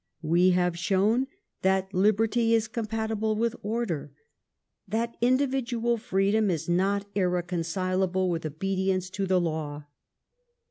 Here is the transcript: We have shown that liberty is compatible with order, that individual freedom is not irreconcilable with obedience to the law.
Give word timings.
We 0.23 0.49
have 0.49 0.79
shown 0.79 1.27
that 1.61 1.93
liberty 1.93 2.55
is 2.55 2.67
compatible 2.67 3.35
with 3.35 3.55
order, 3.61 4.11
that 4.87 5.15
individual 5.21 5.97
freedom 5.99 6.49
is 6.49 6.67
not 6.67 7.05
irreconcilable 7.13 8.27
with 8.31 8.43
obedience 8.43 9.11
to 9.11 9.27
the 9.27 9.39
law. 9.39 9.85